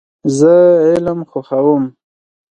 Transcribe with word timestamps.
زه 0.37 0.53
علم 0.91 1.19
خوښوم. 1.29 1.83